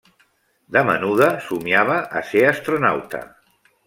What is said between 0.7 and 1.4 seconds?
De menuda